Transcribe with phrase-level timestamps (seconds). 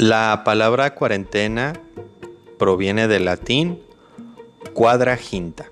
[0.00, 1.74] La palabra cuarentena
[2.58, 3.82] proviene del latín
[4.72, 5.66] quadraginta,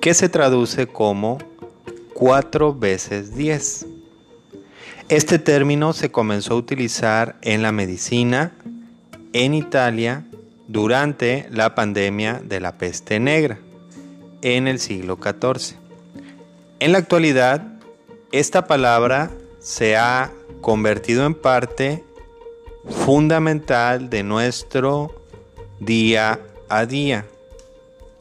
[0.00, 1.36] que se traduce como
[2.14, 3.84] cuatro veces diez.
[5.10, 8.54] Este término se comenzó a utilizar en la medicina
[9.34, 10.24] en Italia
[10.66, 13.58] durante la pandemia de la peste negra
[14.40, 15.76] en el siglo XIV.
[16.80, 17.78] En la actualidad,
[18.32, 20.32] esta palabra se ha
[20.62, 22.05] convertido en parte
[22.88, 25.14] fundamental de nuestro
[25.80, 27.26] día a día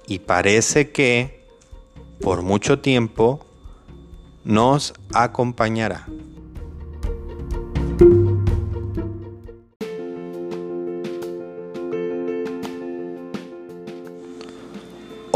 [0.08, 1.44] y parece que
[2.22, 3.46] por mucho tiempo
[4.44, 6.08] nos acompañará.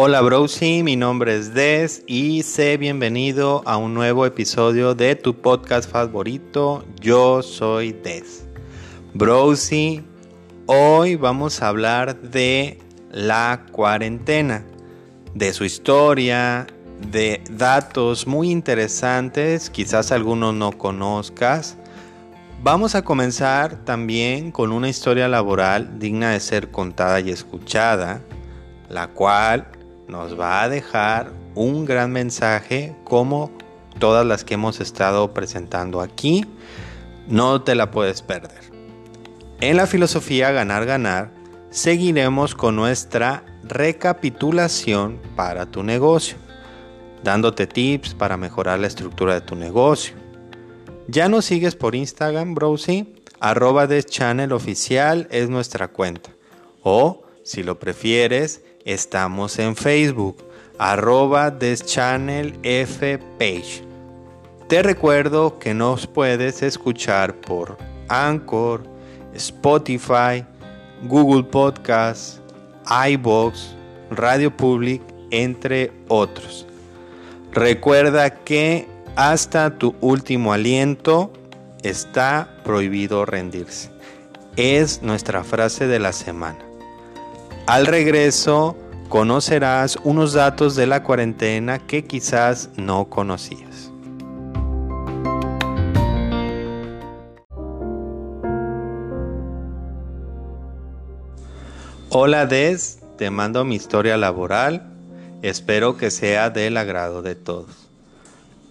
[0.02, 5.34] Hola Browsy, mi nombre es Des y sé bienvenido a un nuevo episodio de tu
[5.34, 6.86] podcast favorito.
[7.02, 8.49] Yo soy Des.
[9.14, 10.04] Browsy,
[10.68, 12.78] hoy vamos a hablar de
[13.12, 14.64] la cuarentena,
[15.34, 16.68] de su historia,
[17.12, 21.76] de datos muy interesantes, quizás algunos no conozcas.
[22.62, 28.22] Vamos a comenzar también con una historia laboral digna de ser contada y escuchada,
[28.90, 29.70] la cual
[30.08, 33.50] nos va a dejar un gran mensaje como
[33.98, 36.46] todas las que hemos estado presentando aquí.
[37.28, 38.69] No te la puedes perder.
[39.62, 41.32] En la filosofía ganar ganar,
[41.70, 46.38] seguiremos con nuestra recapitulación para tu negocio,
[47.24, 50.16] dándote tips para mejorar la estructura de tu negocio.
[51.08, 53.16] ¿Ya nos sigues por Instagram, Browsy?
[53.40, 56.30] Arroba Channel Oficial es nuestra cuenta.
[56.84, 60.38] O, si lo prefieres, Estamos en Facebook,
[60.78, 63.84] arroba Page.
[64.68, 68.84] Te recuerdo que nos puedes escuchar por Anchor,
[69.34, 70.46] Spotify,
[71.04, 72.42] Google Podcasts,
[73.10, 73.76] iBox,
[74.12, 76.66] Radio Public, entre otros.
[77.52, 81.32] Recuerda que hasta tu último aliento
[81.84, 83.90] está prohibido rendirse.
[84.56, 86.60] Es nuestra frase de la semana.
[87.68, 88.76] Al regreso
[89.10, 93.69] conocerás unos datos de la cuarentena que quizás no conocías.
[102.12, 104.82] Hola Des, te mando mi historia laboral.
[105.44, 107.88] Espero que sea del agrado de todos.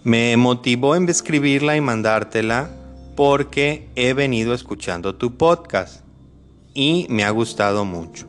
[0.03, 2.69] Me motivó en escribirla y mandártela
[3.15, 6.01] porque he venido escuchando tu podcast
[6.73, 8.27] y me ha gustado mucho.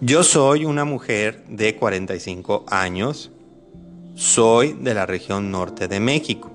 [0.00, 3.30] Yo soy una mujer de 45 años.
[4.16, 6.50] Soy de la región norte de México.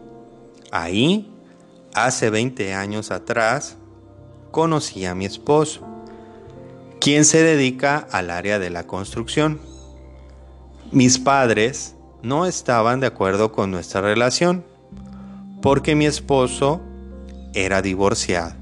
[0.70, 1.32] Ahí,
[1.94, 3.78] hace 20 años atrás,
[4.52, 5.93] conocí a mi esposo,
[7.04, 9.60] quien se dedica al área de la construcción.
[10.94, 14.64] Mis padres no estaban de acuerdo con nuestra relación
[15.62, 16.80] porque mi esposo
[17.54, 18.54] era divorciado.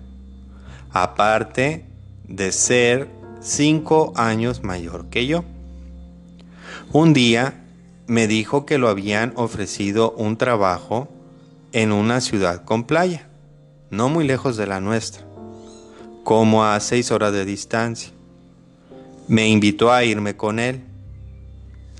[0.89, 1.85] Aparte
[2.27, 5.43] de ser cinco años mayor que yo.
[6.91, 7.63] Un día
[8.07, 11.09] me dijo que lo habían ofrecido un trabajo
[11.73, 13.29] en una ciudad con playa,
[13.91, 15.27] no muy lejos de la nuestra,
[16.23, 18.13] como a seis horas de distancia.
[19.27, 20.83] Me invitó a irme con él.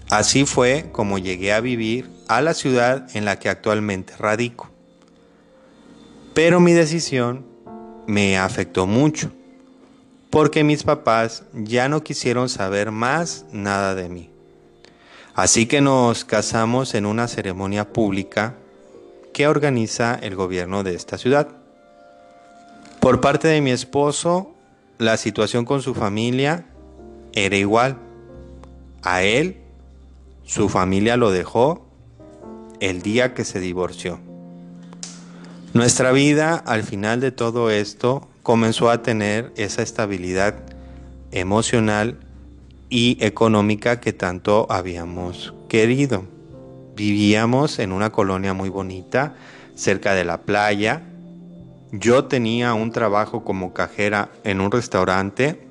[0.10, 4.70] Así fue como llegué a vivir a la ciudad en la que actualmente radico.
[6.34, 7.46] Pero mi decisión
[8.08, 9.32] me afectó mucho
[10.30, 14.30] porque mis papás ya no quisieron saber más nada de mí.
[15.36, 18.56] Así que nos casamos en una ceremonia pública
[19.34, 21.50] que organiza el gobierno de esta ciudad.
[23.02, 24.56] Por parte de mi esposo,
[24.98, 26.66] la situación con su familia
[27.34, 27.98] era igual.
[29.04, 29.58] A él,
[30.44, 31.86] su familia lo dejó
[32.80, 34.20] el día que se divorció.
[35.74, 40.56] Nuestra vida al final de todo esto comenzó a tener esa estabilidad
[41.32, 42.20] emocional
[42.90, 46.26] y económica que tanto habíamos querido.
[46.96, 49.36] Vivíamos en una colonia muy bonita,
[49.76, 51.04] cerca de la playa.
[51.94, 55.71] Yo tenía un trabajo como cajera en un restaurante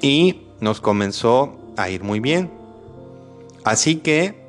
[0.00, 2.50] y nos comenzó a ir muy bien.
[3.64, 4.40] Así que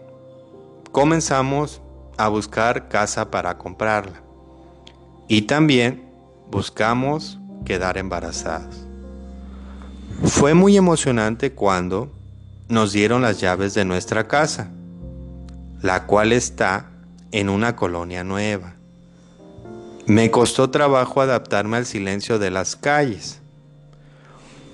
[0.91, 1.81] comenzamos
[2.17, 4.21] a buscar casa para comprarla.
[5.27, 6.09] Y también
[6.49, 8.85] buscamos quedar embarazadas.
[10.23, 12.11] Fue muy emocionante cuando
[12.67, 14.69] nos dieron las llaves de nuestra casa,
[15.81, 16.91] la cual está
[17.31, 18.75] en una colonia nueva.
[20.05, 23.39] Me costó trabajo adaptarme al silencio de las calles.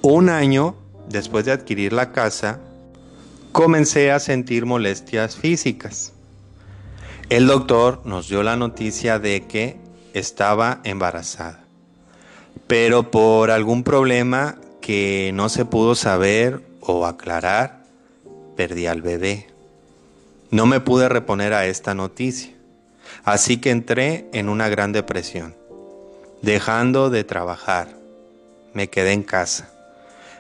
[0.08, 0.76] Un año
[1.10, 2.60] después de adquirir la casa,
[3.52, 6.14] comencé a sentir molestias físicas.
[7.30, 9.78] El doctor nos dio la noticia de que
[10.14, 11.64] estaba embarazada,
[12.68, 17.82] pero por algún problema que no se pudo saber o aclarar,
[18.56, 19.48] perdí al bebé.
[20.52, 22.54] No me pude reponer a esta noticia.
[23.24, 25.56] Así que entré en una gran depresión,
[26.44, 27.88] dejando de trabajar.
[28.76, 29.72] Me quedé en casa.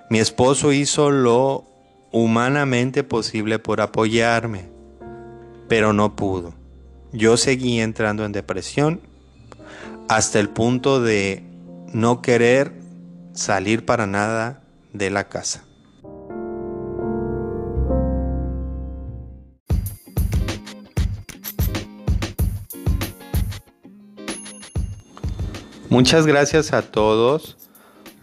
[0.09, 1.65] Mi esposo hizo lo
[2.11, 4.69] humanamente posible por apoyarme,
[5.67, 6.53] pero no pudo.
[7.11, 9.01] Yo seguí entrando en depresión
[10.07, 11.43] hasta el punto de
[11.91, 12.73] no querer
[13.33, 14.61] salir para nada
[14.93, 15.63] de la casa.
[25.89, 27.64] Muchas gracias a todos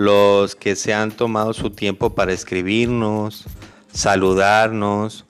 [0.02, 3.44] los que se han tomado su tiempo para escribirnos,
[3.92, 5.26] saludarnos.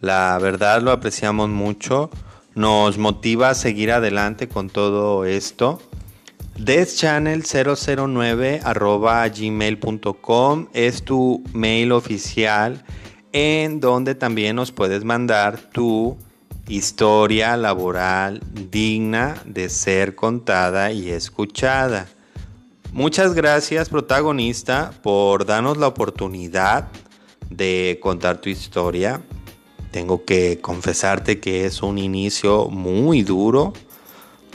[0.00, 2.10] La verdad lo apreciamos mucho.
[2.54, 5.80] Nos motiva a seguir adelante con todo esto.
[6.58, 12.84] deschannel009 gmail.com es tu mail oficial
[13.32, 16.16] en donde también nos puedes mandar tu
[16.66, 22.08] historia laboral digna de ser contada y escuchada.
[22.96, 26.88] Muchas gracias protagonista por darnos la oportunidad
[27.50, 29.20] de contar tu historia.
[29.90, 33.74] Tengo que confesarte que es un inicio muy duro.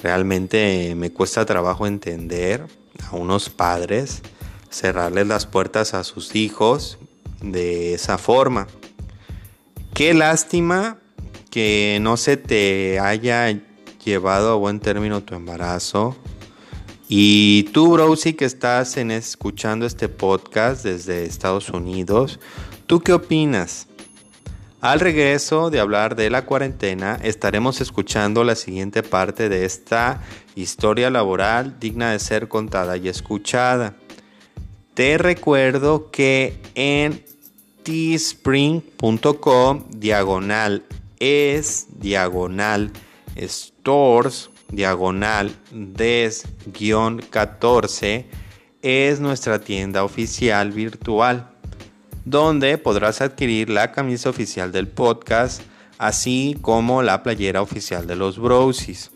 [0.02, 2.66] Realmente me cuesta trabajo entender
[3.12, 4.24] a unos padres
[4.72, 6.98] cerrarles las puertas a sus hijos
[7.44, 8.66] de esa forma.
[9.94, 10.98] Qué lástima
[11.52, 13.56] que no se te haya
[14.04, 16.16] llevado a buen término tu embarazo.
[17.14, 22.40] Y tú, Browsy, que estás escuchando este podcast desde Estados Unidos,
[22.88, 23.88] ¿tú qué opinas?
[24.80, 30.22] Al regreso de hablar de la cuarentena, estaremos escuchando la siguiente parte de esta
[30.56, 33.98] historia laboral digna de ser contada y escuchada.
[34.94, 37.26] Te recuerdo que en
[37.84, 40.86] teespring.com diagonal
[41.20, 42.94] es diagonal
[43.36, 48.26] stores diagonal des-14
[48.82, 51.52] es nuestra tienda oficial virtual
[52.26, 55.62] donde podrás adquirir la camisa oficial del podcast
[55.98, 59.12] así como la playera oficial de los Browsies.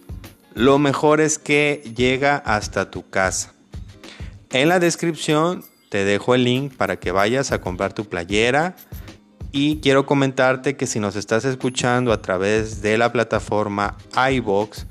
[0.54, 3.54] Lo mejor es que llega hasta tu casa.
[4.52, 8.76] En la descripción te dejo el link para que vayas a comprar tu playera
[9.52, 13.98] y quiero comentarte que si nos estás escuchando a través de la plataforma
[14.32, 14.86] iBox,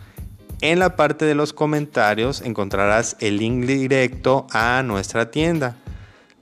[0.64, 5.76] en la parte de los comentarios encontrarás el link directo a nuestra tienda.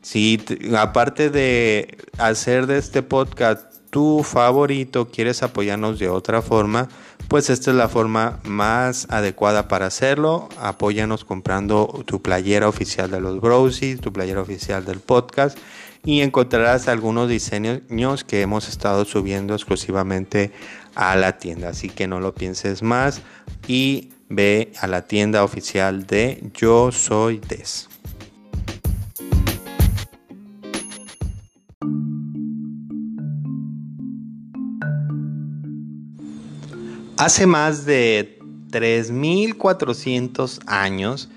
[0.01, 0.41] Si
[0.79, 6.89] aparte de hacer de este podcast tu favorito, quieres apoyarnos de otra forma,
[7.27, 10.49] pues esta es la forma más adecuada para hacerlo.
[10.61, 15.59] Apóyanos comprando tu playera oficial de los Browsies, tu playera oficial del podcast
[16.05, 20.53] y encontrarás algunos diseños que hemos estado subiendo exclusivamente
[20.95, 21.71] a la tienda.
[21.71, 23.23] Así que no lo pienses más
[23.67, 27.89] y ve a la tienda oficial de Yo Soy Des.
[37.19, 38.41] Hace más de
[38.73, 41.29] 3.400 años,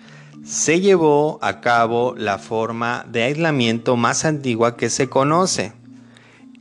[0.44, 5.74] se llevó a cabo la forma de aislamiento más antigua que se conoce.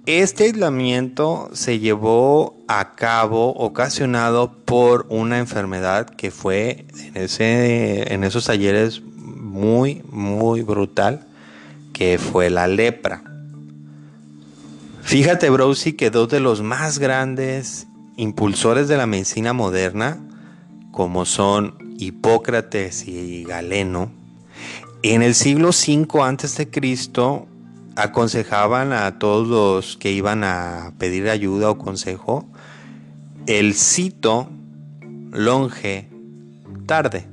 [0.05, 8.25] Este aislamiento se llevó a cabo ocasionado por una enfermedad que fue en, ese, en
[8.25, 11.27] esos talleres muy, muy brutal,
[11.93, 13.23] que fue la lepra.
[15.03, 20.19] Fíjate, Browsy, que dos de los más grandes impulsores de la medicina moderna,
[20.91, 24.11] como son Hipócrates y Galeno,
[25.03, 26.71] en el siglo V a.C.
[27.97, 32.49] aconsejaban a todos los que iban a pedir ayuda o consejo
[33.47, 34.49] el cito
[35.31, 36.09] longe
[36.87, 37.27] tarde,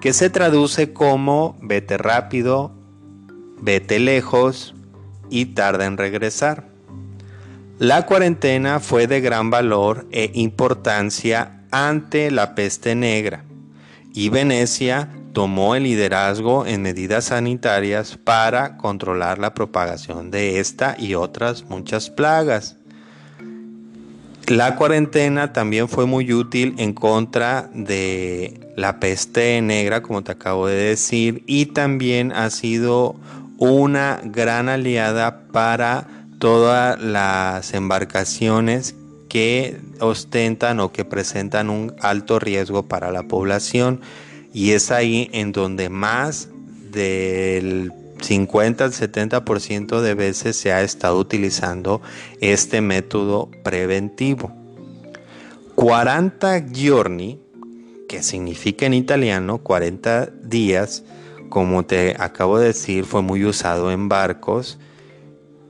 [0.00, 2.72] que se traduce como vete rápido,
[3.60, 4.74] vete lejos
[5.30, 6.68] y tarda en regresar.
[7.78, 13.44] La cuarentena fue de gran valor e importancia ante la peste negra
[14.12, 21.14] y Venecia tomó el liderazgo en medidas sanitarias para controlar la propagación de esta y
[21.14, 22.76] otras muchas plagas.
[24.50, 30.66] La cuarentena también fue muy útil en contra de la peste negra, como te acabo
[30.66, 33.14] de decir, y también ha sido
[33.58, 36.08] una gran aliada para
[36.40, 38.96] todas las embarcaciones
[39.28, 44.00] que ostentan o que presentan un alto riesgo para la población.
[44.52, 46.48] Y es ahí en donde más
[46.90, 52.00] del 50 al 70% de veces se ha estado utilizando
[52.40, 54.52] este método preventivo.
[55.74, 57.40] 40 giorni,
[58.08, 61.04] que significa en italiano 40 días,
[61.48, 64.78] como te acabo de decir, fue muy usado en barcos.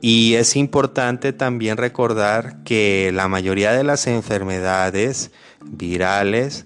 [0.01, 5.31] Y es importante también recordar que la mayoría de las enfermedades
[5.63, 6.65] virales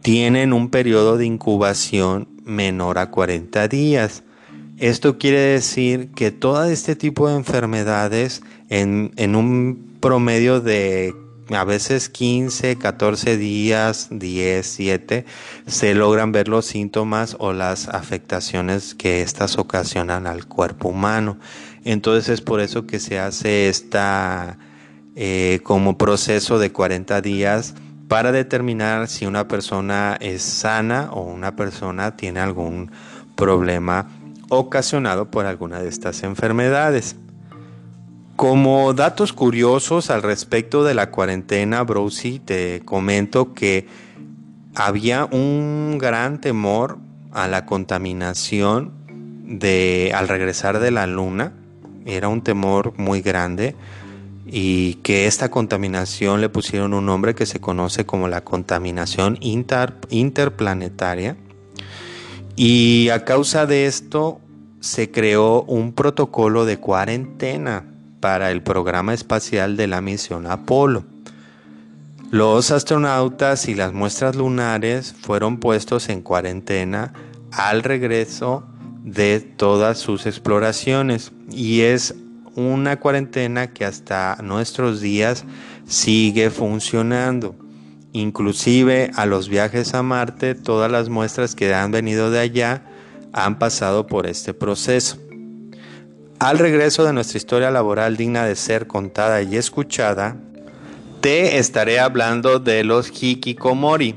[0.00, 4.22] tienen un periodo de incubación menor a 40 días.
[4.80, 11.14] Esto quiere decir que todo este tipo de enfermedades en, un promedio de
[11.50, 15.26] a veces 15, 14 días, 10, 7,
[15.66, 21.36] se logran ver los síntomas o las afectaciones que éstas ocasionan al cuerpo humano.
[21.84, 24.56] Entonces es por eso que se hace esta
[25.14, 27.74] eh, como proceso de 40 días
[28.08, 32.90] para determinar si una persona es sana o una persona tiene algún
[33.36, 34.06] problema
[34.50, 37.16] ocasionado por alguna de estas enfermedades.
[38.36, 43.86] Como datos curiosos al respecto de la cuarentena, Brosi, te comento que
[44.74, 46.98] había un gran temor
[47.32, 48.92] a la contaminación
[49.44, 51.52] de al regresar de la luna.
[52.06, 53.76] Era un temor muy grande
[54.46, 61.36] y que esta contaminación le pusieron un nombre que se conoce como la contaminación interplanetaria
[62.56, 64.40] y a causa de esto
[64.80, 67.84] se creó un protocolo de cuarentena
[68.20, 71.04] para el programa espacial de la misión Apolo.
[72.30, 77.12] Los astronautas y las muestras lunares fueron puestos en cuarentena
[77.50, 78.64] al regreso
[79.04, 82.14] de todas sus exploraciones y es
[82.54, 85.44] una cuarentena que hasta nuestros días
[85.86, 87.54] sigue funcionando.
[88.12, 92.82] Inclusive a los viajes a Marte, todas las muestras que han venido de allá
[93.32, 95.18] han pasado por este proceso.
[96.40, 100.36] Al regreso de nuestra historia laboral digna de ser contada y escuchada,
[101.20, 104.16] te estaré hablando de los hikikomori.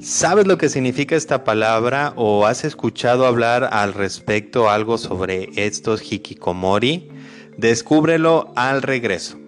[0.00, 6.12] ¿Sabes lo que significa esta palabra o has escuchado hablar al respecto algo sobre estos
[6.12, 7.08] hikikomori?
[7.58, 9.38] Descúbrelo al regreso.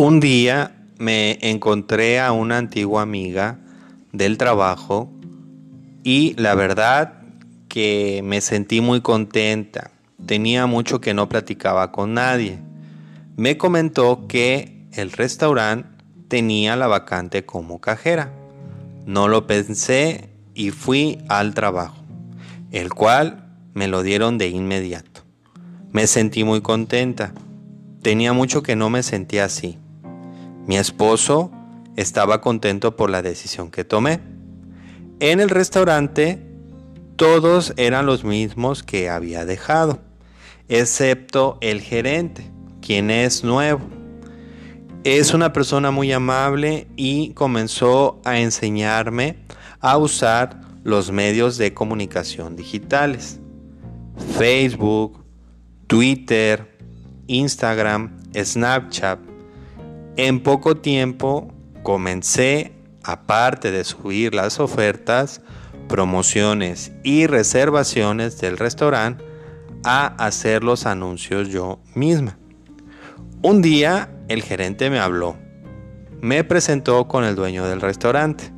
[0.00, 3.58] Un día me encontré a una antigua amiga
[4.12, 5.10] del trabajo
[6.04, 7.14] y la verdad
[7.68, 9.90] que me sentí muy contenta.
[10.24, 12.60] Tenía mucho que no platicaba con nadie.
[13.36, 15.88] Me comentó que el restaurante
[16.28, 18.32] tenía la vacante como cajera.
[19.04, 22.04] No lo pensé y fui al trabajo,
[22.70, 25.22] el cual me lo dieron de inmediato.
[25.90, 27.34] Me sentí muy contenta.
[28.00, 29.76] Tenía mucho que no me sentía así.
[30.68, 31.50] Mi esposo
[31.96, 34.20] estaba contento por la decisión que tomé.
[35.18, 36.46] En el restaurante
[37.16, 39.98] todos eran los mismos que había dejado,
[40.68, 42.50] excepto el gerente,
[42.82, 43.80] quien es nuevo.
[45.04, 49.38] Es una persona muy amable y comenzó a enseñarme
[49.80, 53.40] a usar los medios de comunicación digitales.
[54.36, 55.24] Facebook,
[55.86, 56.76] Twitter,
[57.26, 59.27] Instagram, Snapchat,
[60.18, 62.72] en poco tiempo comencé,
[63.04, 65.40] aparte de subir las ofertas,
[65.88, 69.24] promociones y reservaciones del restaurante,
[69.84, 72.36] a hacer los anuncios yo misma.
[73.42, 75.36] Un día el gerente me habló.
[76.20, 78.52] Me presentó con el dueño del restaurante.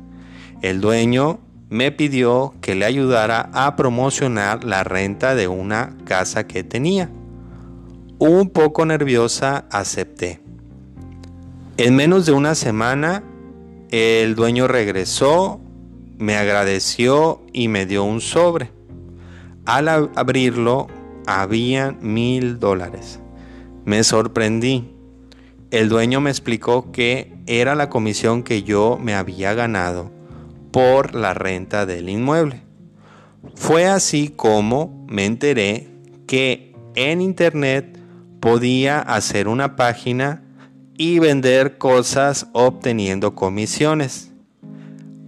[0.63, 6.63] El dueño me pidió que le ayudara a promocionar la renta de una casa que
[6.63, 7.11] tenía.
[8.17, 10.40] Un poco nerviosa acepté.
[11.83, 13.23] En menos de una semana,
[13.89, 15.59] el dueño regresó,
[16.19, 18.69] me agradeció y me dio un sobre.
[19.65, 20.85] Al abrirlo,
[21.25, 23.19] había mil dólares.
[23.83, 24.93] Me sorprendí.
[25.71, 30.11] El dueño me explicó que era la comisión que yo me había ganado
[30.71, 32.61] por la renta del inmueble.
[33.55, 35.89] Fue así como me enteré
[36.27, 37.97] que en internet
[38.39, 40.43] podía hacer una página
[41.01, 44.29] y vender cosas obteniendo comisiones.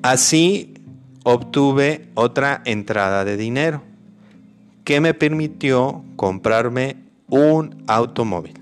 [0.03, 0.75] Así
[1.23, 3.81] obtuve otra entrada de dinero
[4.83, 8.53] que me permitió comprarme un automóvil.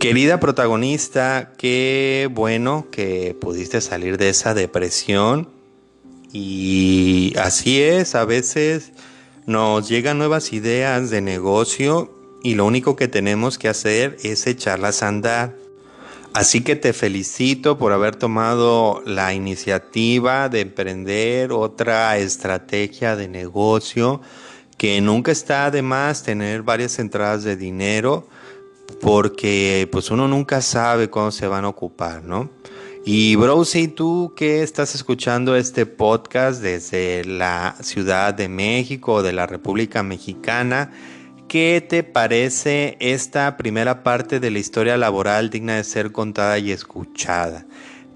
[0.00, 5.53] Querida protagonista, qué bueno que pudiste salir de esa depresión.
[6.36, 8.90] Y así es, a veces
[9.46, 12.12] nos llegan nuevas ideas de negocio
[12.42, 15.54] y lo único que tenemos que hacer es echarlas a andar.
[16.32, 24.20] Así que te felicito por haber tomado la iniciativa de emprender otra estrategia de negocio
[24.76, 28.26] que nunca está de más tener varias entradas de dinero
[29.00, 32.50] porque pues uno nunca sabe cuándo se van a ocupar, ¿no?
[33.06, 39.34] Y Browsy, tú que estás escuchando este podcast desde la Ciudad de México o de
[39.34, 40.90] la República Mexicana,
[41.46, 46.72] ¿qué te parece esta primera parte de la historia laboral digna de ser contada y
[46.72, 47.66] escuchada?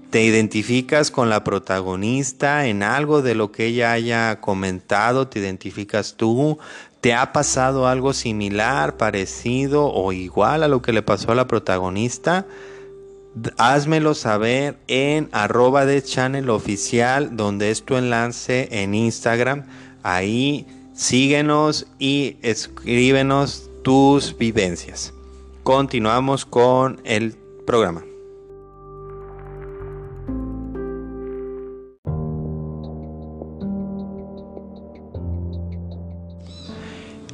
[0.09, 5.27] ¿Te identificas con la protagonista en algo de lo que ella haya comentado?
[5.27, 6.57] ¿Te identificas tú?
[6.99, 11.45] ¿Te ha pasado algo similar, parecido o igual a lo que le pasó a la
[11.45, 12.47] protagonista?
[13.57, 19.65] Házmelo saber en arroba de channel oficial, donde es tu enlace en Instagram.
[20.03, 25.13] Ahí síguenos y escríbenos tus vivencias.
[25.63, 28.08] Continuamos con el programa.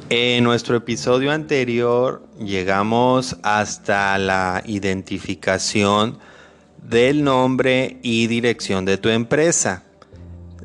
[0.08, 6.20] En nuestro episodio anterior llegamos hasta la identificación
[6.80, 9.82] del nombre y dirección de tu empresa.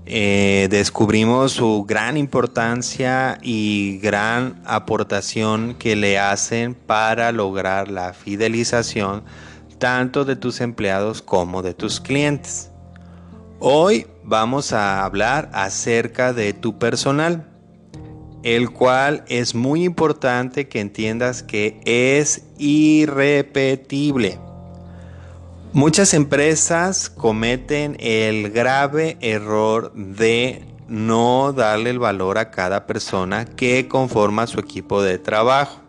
[0.05, 9.23] Eh, descubrimos su gran importancia y gran aportación que le hacen para lograr la fidelización
[9.79, 12.69] tanto de tus empleados como de tus clientes.
[13.59, 17.50] Hoy vamos a hablar acerca de tu personal
[18.43, 24.39] el cual es muy importante que entiendas que es irrepetible.
[25.73, 33.87] Muchas empresas cometen el grave error de no darle el valor a cada persona que
[33.87, 35.79] conforma su equipo de trabajo.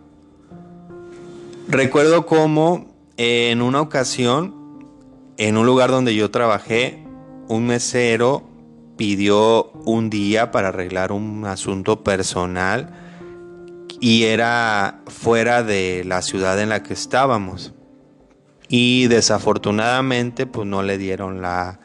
[1.67, 4.55] Recuerdo cómo en una ocasión,
[5.37, 7.03] en un lugar donde yo trabajé,
[7.49, 8.52] un mesero
[8.97, 12.93] pidió un día para arreglar un asunto personal
[14.01, 17.73] y era fuera de la ciudad en la que estábamos.
[18.69, 21.81] Y desafortunadamente pues no le dieron la,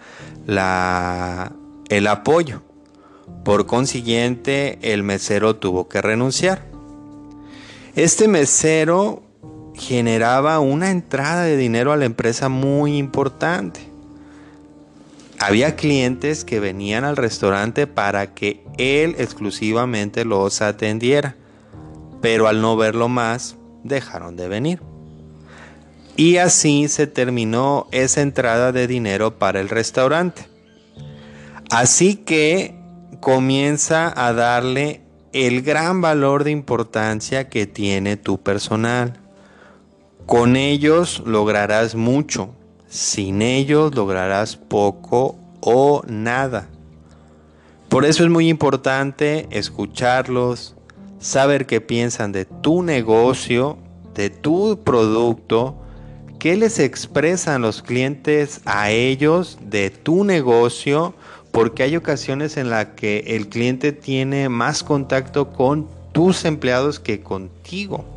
[0.46, 1.52] la,
[1.90, 2.64] el apoyo.
[3.44, 6.66] Por consiguiente, el mesero tuvo que renunciar.
[7.96, 9.24] Este mesero
[9.74, 13.87] generaba una entrada de dinero a la empresa muy importante
[15.40, 21.36] había clientes que venían al restaurante para que él exclusivamente los atendiera,
[22.22, 24.82] pero al no verlo más, dejaron de venir.
[26.16, 30.48] Y así se terminó esa entrada de dinero para el restaurante.
[31.70, 32.76] Así que
[33.20, 35.02] comienza a darle
[35.34, 39.14] el gran valor de importancia que tiene tu personal.
[40.26, 42.56] Con ellos lograrás mucho,
[42.90, 46.68] sin ellos lograrás poco o nada.
[47.90, 50.76] Por eso es muy importante escucharlos,
[51.20, 53.78] saber qué piensan de tu negocio,
[54.14, 55.76] de tu producto,
[56.40, 61.14] qué les expresan los clientes a ellos de tu negocio,
[61.52, 67.22] porque hay ocasiones en las que el cliente tiene más contacto con tus empleados que
[67.22, 68.17] contigo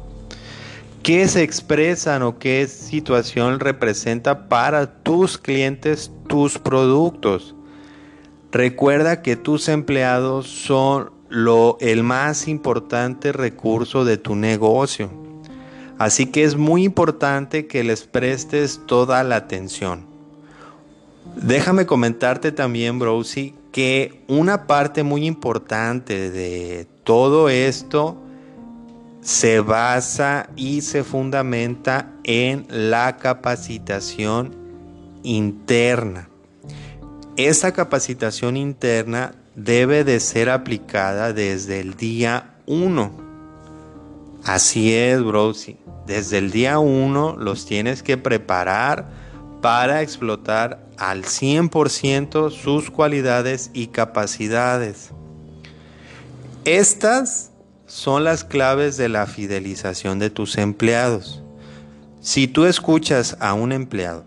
[1.03, 7.55] qué se expresan o qué situación representa para tus clientes tus productos.
[8.53, 15.11] Recuerda que tus empleados son lo, el más importante recurso de tu negocio.
[15.99, 20.07] Así que es muy importante que les prestes toda la atención.
[21.37, 28.17] Déjame comentarte también, Browsy, que una parte muy importante de todo esto
[29.23, 34.57] se basa y se fundamenta en la capacitación
[35.23, 36.29] interna.
[37.37, 43.13] Esa capacitación interna debe de ser aplicada desde el día 1.
[44.45, 45.77] Así es, Browsy.
[46.07, 49.09] Desde el día 1 los tienes que preparar
[49.61, 55.11] para explotar al 100% sus cualidades y capacidades.
[56.65, 57.50] Estas
[57.91, 61.43] son las claves de la fidelización de tus empleados.
[62.21, 64.25] Si tú escuchas a un empleado,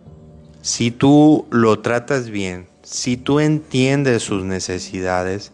[0.61, 5.53] si tú lo tratas bien, si tú entiendes sus necesidades,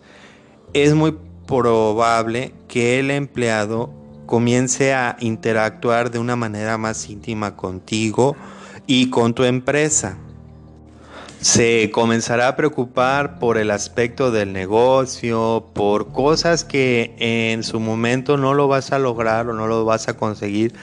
[0.73, 3.93] es muy probable que el empleado
[4.25, 8.35] comience a interactuar de una manera más íntima contigo
[8.87, 10.17] y con tu empresa.
[11.41, 18.35] Se comenzará a preocupar por el aspecto del negocio, por cosas que en su momento
[18.35, 20.73] no lo vas a lograr o no lo vas a conseguir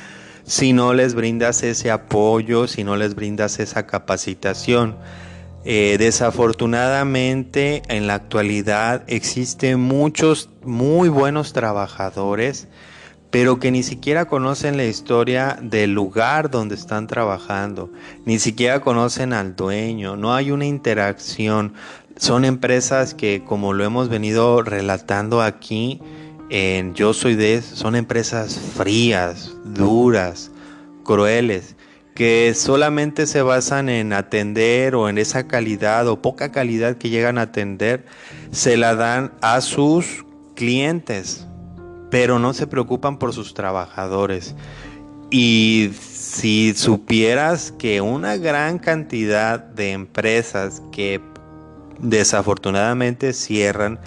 [0.44, 4.96] si no les brindas ese apoyo, si no les brindas esa capacitación.
[5.64, 12.68] Eh, desafortunadamente en la actualidad existen muchos muy buenos trabajadores,
[13.36, 17.90] pero que ni siquiera conocen la historia del lugar donde están trabajando,
[18.24, 21.74] ni siquiera conocen al dueño, no hay una interacción.
[22.16, 26.00] Son empresas que, como lo hemos venido relatando aquí,
[26.48, 30.50] en Yo Soy de, son empresas frías, duras,
[31.04, 31.76] crueles
[32.14, 37.36] que solamente se basan en atender o en esa calidad o poca calidad que llegan
[37.36, 38.06] a atender,
[38.50, 41.46] se la dan a sus clientes,
[42.10, 44.54] pero no se preocupan por sus trabajadores.
[45.30, 51.20] Y si supieras que una gran cantidad de empresas que
[51.98, 53.98] desafortunadamente cierran,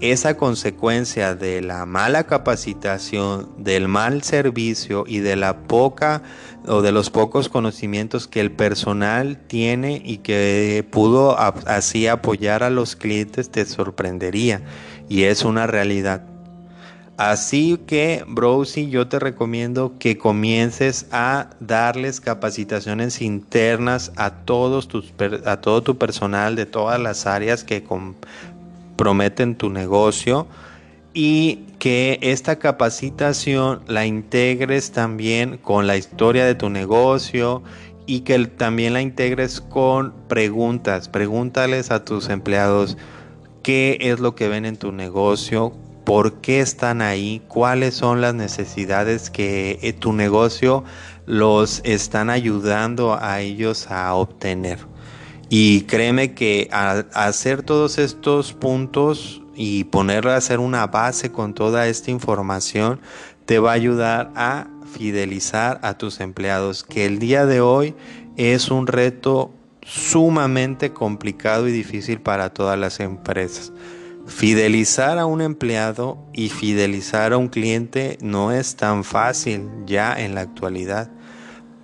[0.00, 6.22] esa consecuencia de la mala capacitación, del mal servicio y de la poca
[6.66, 12.70] o de los pocos conocimientos que el personal tiene y que pudo así apoyar a
[12.70, 14.60] los clientes te sorprendería
[15.08, 16.35] y es una realidad.
[17.16, 25.14] Así que, Browsy, yo te recomiendo que comiences a darles capacitaciones internas a todos tus
[25.46, 30.46] a todo tu personal de todas las áreas que comprometen tu negocio
[31.14, 37.62] y que esta capacitación la integres también con la historia de tu negocio
[38.04, 41.08] y que también la integres con preguntas.
[41.08, 42.98] Pregúntales a tus empleados
[43.62, 45.72] qué es lo que ven en tu negocio,
[46.06, 50.84] por qué están ahí, cuáles son las necesidades que eh, tu negocio
[51.26, 54.78] los están ayudando a ellos a obtener.
[55.48, 61.88] Y créeme que hacer todos estos puntos y ponerlo a hacer una base con toda
[61.88, 63.00] esta información
[63.44, 67.96] te va a ayudar a fidelizar a tus empleados, que el día de hoy
[68.36, 73.72] es un reto sumamente complicado y difícil para todas las empresas.
[74.26, 80.34] Fidelizar a un empleado y fidelizar a un cliente no es tan fácil ya en
[80.34, 81.10] la actualidad.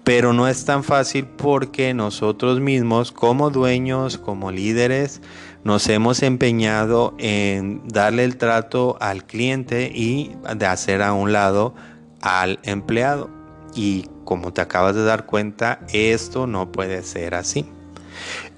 [0.02, 5.22] Pero no es tan fácil porque nosotros mismos como dueños, como líderes,
[5.62, 11.74] nos hemos empeñado en darle el trato al cliente y de hacer a un lado
[12.20, 13.31] al empleado.
[13.76, 17.64] Y como te acabas de dar cuenta, esto no puede ser así.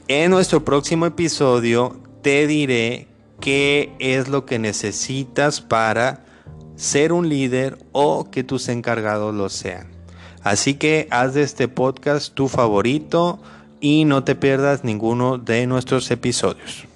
[0.08, 3.13] En nuestro próximo episodio te diré
[3.44, 6.24] qué es lo que necesitas para
[6.76, 9.86] ser un líder o que tus encargados lo sean.
[10.42, 13.38] Así que haz de este podcast tu favorito
[13.82, 16.86] y no te pierdas ninguno de nuestros episodios.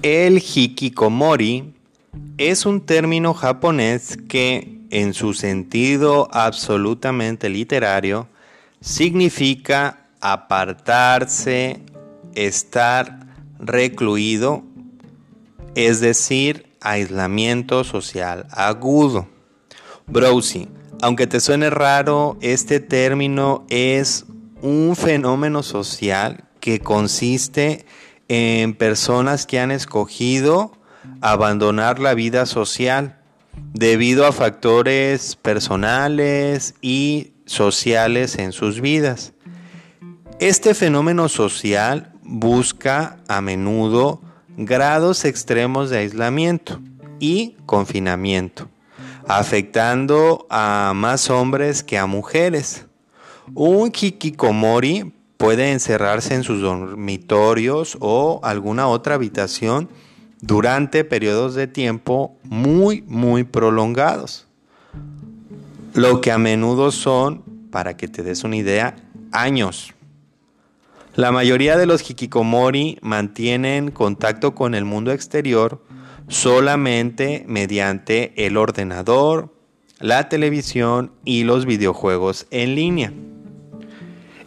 [0.00, 1.74] El hikikomori
[2.38, 8.28] es un término japonés que, en su sentido absolutamente literario,
[8.80, 11.80] significa apartarse,
[12.34, 13.26] estar
[13.58, 14.62] recluido,
[15.74, 19.28] es decir, aislamiento social agudo.
[20.06, 20.68] Browsing.
[21.02, 24.24] Aunque te suene raro, este término es
[24.62, 27.84] un fenómeno social que consiste
[28.28, 30.72] en personas que han escogido
[31.20, 33.17] abandonar la vida social
[33.72, 39.32] debido a factores personales y sociales en sus vidas.
[40.40, 44.20] Este fenómeno social busca a menudo
[44.56, 46.80] grados extremos de aislamiento
[47.20, 48.68] y confinamiento,
[49.26, 52.86] afectando a más hombres que a mujeres.
[53.54, 59.88] Un kikikomori puede encerrarse en sus dormitorios o alguna otra habitación
[60.40, 64.46] durante periodos de tiempo muy, muy prolongados.
[65.94, 68.96] Lo que a menudo son, para que te des una idea,
[69.32, 69.94] años.
[71.14, 75.82] La mayoría de los hikikomori mantienen contacto con el mundo exterior
[76.28, 79.52] solamente mediante el ordenador,
[79.98, 83.12] la televisión y los videojuegos en línea.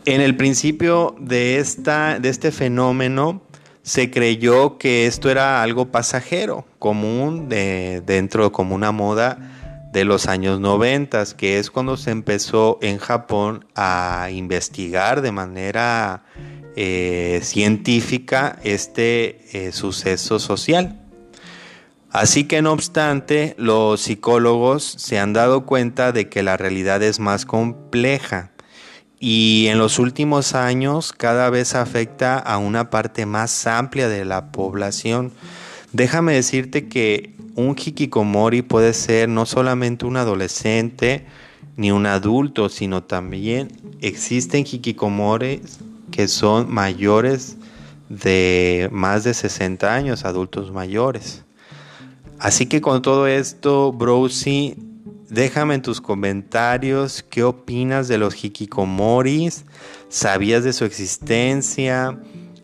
[0.05, 3.41] En el principio de, esta, de este fenómeno
[3.83, 9.37] se creyó que esto era algo pasajero, común de, dentro como una moda
[9.91, 16.23] de los años 90, que es cuando se empezó en Japón a investigar de manera
[16.75, 20.97] eh, científica este eh, suceso social.
[22.11, 27.19] Así que no obstante, los psicólogos se han dado cuenta de que la realidad es
[27.19, 28.50] más compleja
[29.23, 34.51] y en los últimos años cada vez afecta a una parte más amplia de la
[34.51, 35.31] población.
[35.93, 41.27] Déjame decirte que un hikikomori puede ser no solamente un adolescente
[41.77, 45.77] ni un adulto, sino también existen hikikomoris
[46.09, 47.57] que son mayores
[48.09, 51.43] de más de 60 años, adultos mayores.
[52.39, 54.75] Así que con todo esto, Browsy,
[55.31, 59.63] déjame en tus comentarios qué opinas de los hikikomoris,
[60.09, 62.19] sabías de su existencia,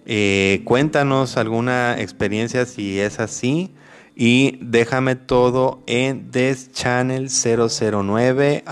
[0.06, 3.74] eh, cuéntanos alguna experiencia si es así
[4.16, 8.64] y déjame todo en deschannel009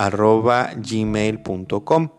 [0.76, 2.10] gmail.com.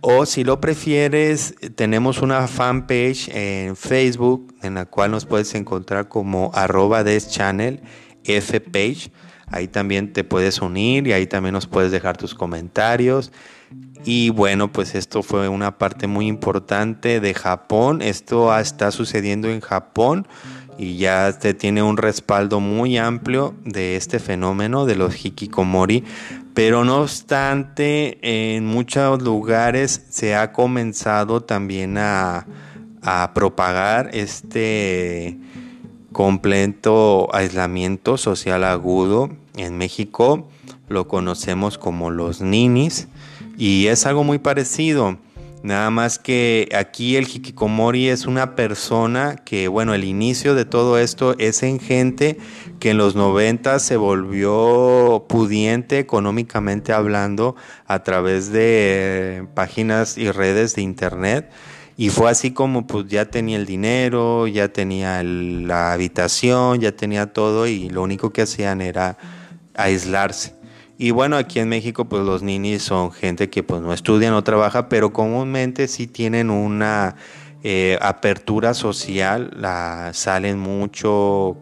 [0.00, 6.08] O si lo prefieres, tenemos una fanpage en Facebook en la cual nos puedes encontrar
[6.08, 7.80] como arroba deschannel
[8.24, 9.12] fpage.
[9.54, 13.30] Ahí también te puedes unir y ahí también nos puedes dejar tus comentarios.
[14.04, 18.02] Y bueno, pues esto fue una parte muy importante de Japón.
[18.02, 20.26] Esto está sucediendo en Japón
[20.76, 26.04] y ya te tiene un respaldo muy amplio de este fenómeno de los hikikomori.
[26.52, 32.46] Pero no obstante, en muchos lugares se ha comenzado también a,
[33.34, 35.38] propagar este
[36.12, 39.43] completo aislamiento social agudo.
[39.56, 40.48] En México
[40.88, 43.08] lo conocemos como los ninis
[43.56, 45.18] y es algo muy parecido.
[45.62, 50.98] Nada más que aquí el hikikomori es una persona que, bueno, el inicio de todo
[50.98, 52.36] esto es en gente
[52.80, 60.74] que en los 90 se volvió pudiente económicamente hablando a través de páginas y redes
[60.74, 61.50] de internet.
[61.96, 67.32] Y fue así como pues ya tenía el dinero, ya tenía la habitación, ya tenía
[67.32, 69.16] todo y lo único que hacían era
[69.74, 70.54] aislarse.
[70.96, 74.44] Y bueno, aquí en México pues los ninis son gente que pues no estudia, no
[74.44, 77.16] trabaja, pero comúnmente sí tienen una
[77.64, 81.56] eh, apertura social, la, salen mucho,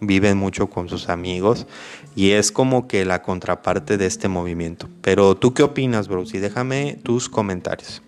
[0.00, 1.66] viven mucho con sus amigos
[2.14, 4.88] y es como que la contraparte de este movimiento.
[5.02, 6.36] Pero tú qué opinas, Bruce?
[6.36, 8.02] Y déjame tus comentarios.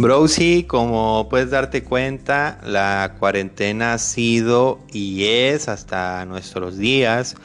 [0.00, 7.36] Browsy, como puedes darte cuenta, la cuarentena ha sido y es hasta nuestros días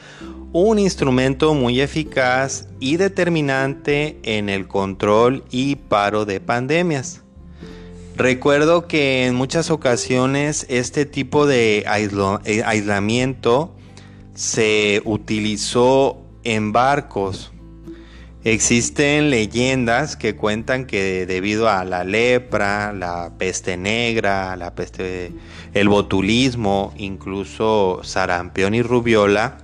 [0.52, 7.20] un instrumento muy eficaz y determinante en el control y paro de pandemias.
[8.16, 13.76] Recuerdo que en muchas ocasiones este tipo de eh, aislamiento
[14.34, 17.52] se utilizó en barcos
[18.46, 25.32] Existen leyendas que cuentan que debido a la lepra, la peste negra, la peste,
[25.74, 29.58] el botulismo, incluso sarampión y rubiola,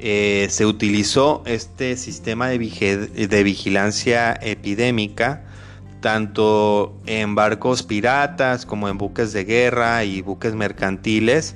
[0.00, 5.44] eh, se utilizó este sistema de, de vigilancia epidémica
[6.00, 11.54] tanto en barcos piratas como en buques de guerra y buques mercantiles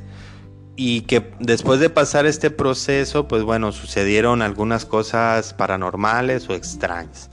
[0.77, 7.29] y que después de pasar este proceso, pues bueno, sucedieron algunas cosas paranormales o extrañas.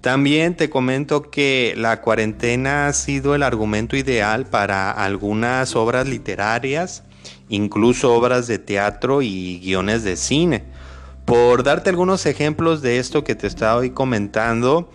[0.00, 7.04] También te comento que la cuarentena ha sido el argumento ideal para algunas obras literarias,
[7.48, 10.64] incluso obras de teatro y guiones de cine.
[11.24, 14.90] Por darte algunos ejemplos de esto que te estaba comentando,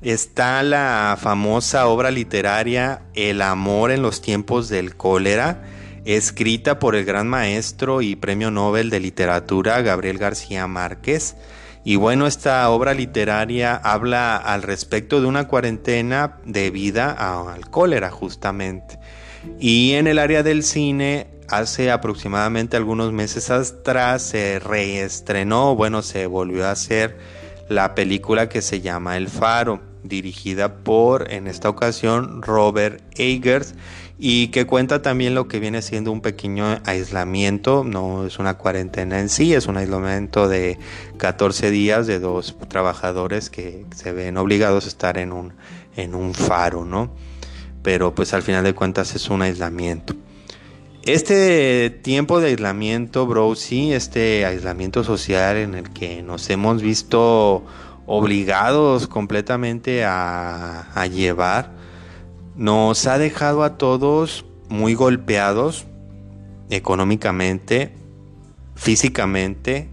[0.00, 5.64] está la famosa obra literaria El amor en los tiempos del cólera,
[6.04, 11.36] escrita por el gran maestro y premio Nobel de Literatura Gabriel García Márquez.
[11.84, 18.98] Y bueno, esta obra literaria habla al respecto de una cuarentena debida al cólera justamente.
[19.58, 26.26] Y en el área del cine, hace aproximadamente algunos meses atrás se reestrenó, bueno, se
[26.26, 27.18] volvió a hacer
[27.68, 33.74] la película que se llama El Faro, dirigida por, en esta ocasión, Robert Eggers
[34.18, 39.20] y que cuenta también lo que viene siendo un pequeño aislamiento, no es una cuarentena
[39.20, 40.78] en sí, es un aislamiento de
[41.16, 45.52] 14 días de dos trabajadores que se ven obligados a estar en un,
[45.96, 47.12] en un faro, ¿no?
[47.82, 50.14] Pero pues al final de cuentas es un aislamiento.
[51.04, 57.64] Este tiempo de aislamiento, bro, sí, este aislamiento social en el que nos hemos visto
[58.06, 61.81] obligados completamente a, a llevar,
[62.56, 65.86] nos ha dejado a todos muy golpeados
[66.70, 67.94] económicamente,
[68.74, 69.88] físicamente,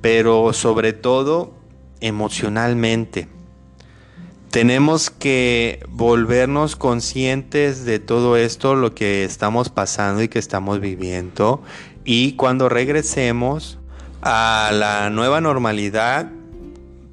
[0.00, 1.54] pero sobre todo
[2.00, 3.28] emocionalmente.
[4.50, 11.62] Tenemos que volvernos conscientes de todo esto, lo que estamos pasando y que estamos viviendo.
[12.04, 13.78] Y cuando regresemos
[14.20, 16.30] a la nueva normalidad,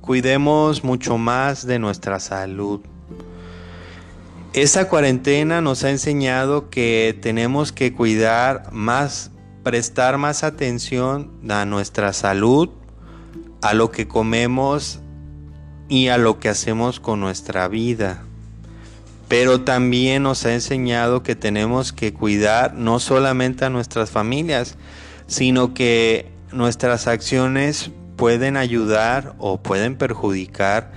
[0.01, 2.81] cuidemos mucho más de nuestra salud.
[4.53, 9.29] Esta cuarentena nos ha enseñado que tenemos que cuidar más,
[9.61, 12.69] prestar más atención a nuestra salud,
[13.61, 15.01] a lo que comemos
[15.87, 18.23] y a lo que hacemos con nuestra vida.
[19.27, 24.77] Pero también nos ha enseñado que tenemos que cuidar no solamente a nuestras familias,
[25.27, 30.91] sino que nuestras acciones pueden ayudar o pueden perjudicar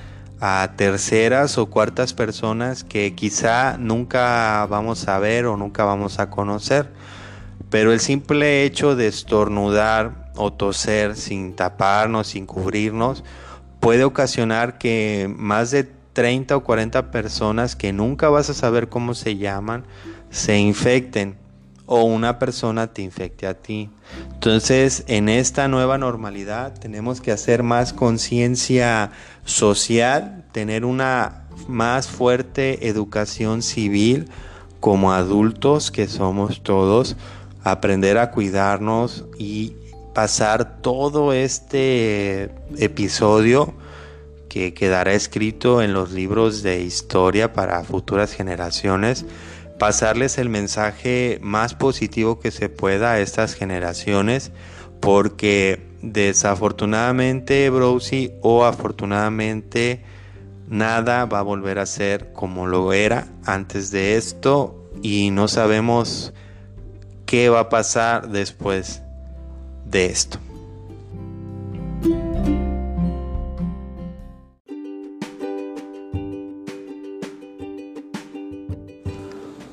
[0.45, 6.31] a terceras o cuartas personas que quizá nunca vamos a ver o nunca vamos a
[6.31, 6.91] conocer.
[7.71, 13.23] Pero el simple hecho de estornudar o toser sin taparnos, sin cubrirnos,
[13.79, 19.15] puede ocasionar que más de 30 o 40 personas que nunca vas a saber cómo
[19.15, 19.85] se llaman
[20.31, 21.37] se infecten
[21.87, 23.90] o una persona te infecte a ti.
[24.35, 29.11] Entonces, en esta nueva normalidad tenemos que hacer más conciencia
[29.45, 34.29] social, tener una más fuerte educación civil
[34.81, 37.16] como adultos que somos todos,
[37.62, 39.77] aprender a cuidarnos y
[40.14, 43.75] pasar todo este episodio
[44.49, 49.25] que quedará escrito en los libros de historia para futuras generaciones
[49.79, 54.53] pasarles el mensaje más positivo que se pueda a estas generaciones
[55.01, 60.03] porque desafortunadamente Browsy o afortunadamente
[60.69, 66.33] nada va a volver a ser como lo era antes de esto y no sabemos
[67.27, 69.03] qué va a pasar después
[69.85, 70.39] de esto.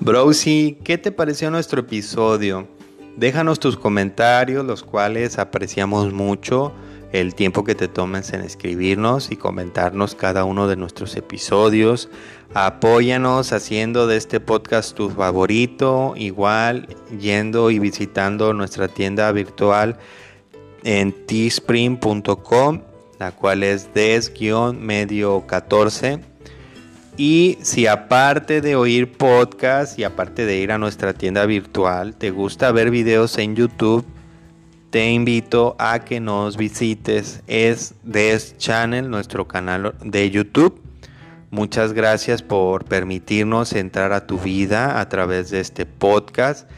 [0.10, 2.68] Browsy, ¿qué te pareció nuestro episodio?
[3.16, 6.74] Déjanos tus comentarios, los cuales apreciamos mucho
[7.12, 12.10] el tiempo que te tomes en escribirnos y comentarnos cada uno de nuestros episodios.
[12.56, 16.88] Apóyanos haciendo de este podcast tu favorito, igual
[17.20, 20.00] yendo y visitando nuestra tienda virtual
[20.84, 22.82] en teespring.com,
[23.20, 26.29] la cual es des-medio 14
[27.20, 32.32] y si aparte de oír podcast y aparte de ir a nuestra tienda virtual, te
[32.32, 34.06] gusta ver videos en YouTube,
[34.90, 37.44] te invito a que nos visites.
[37.46, 40.82] Es Des Channel, nuestro canal de YouTube.
[41.52, 46.70] Muchas gracias por permitirnos entrar a tu vida a través de este podcast.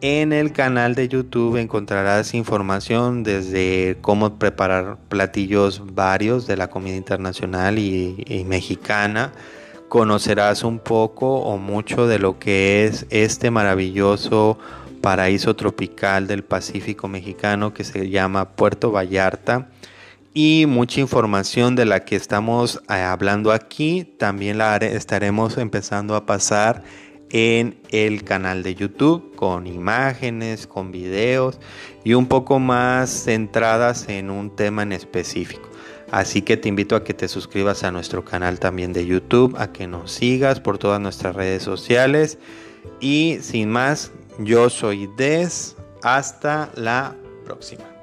[0.00, 6.94] En el canal de YouTube encontrarás información desde cómo preparar platillos varios de la comida
[6.94, 9.32] internacional y, y mexicana
[9.88, 14.58] conocerás un poco o mucho de lo que es este maravilloso
[15.00, 19.68] paraíso tropical del Pacífico mexicano que se llama Puerto Vallarta
[20.34, 26.26] y mucha información de la que estamos eh, hablando aquí también la estaremos empezando a
[26.26, 26.82] pasar
[27.30, 31.58] en el canal de YouTube con imágenes, con videos
[32.04, 35.67] y un poco más centradas en un tema en específico.
[36.10, 39.72] Así que te invito a que te suscribas a nuestro canal también de YouTube, a
[39.72, 42.38] que nos sigas por todas nuestras redes sociales.
[43.00, 45.76] Y sin más, yo soy Des.
[46.02, 47.97] Hasta la próxima.